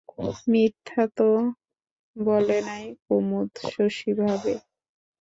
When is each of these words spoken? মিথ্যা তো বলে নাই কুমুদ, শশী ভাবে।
মিথ্যা 0.47 1.03
তো 1.15 1.29
বলে 2.15 2.57
নাই 2.61 2.85
কুমুদ, 3.05 3.49
শশী 3.67 4.11
ভাবে। 4.21 4.53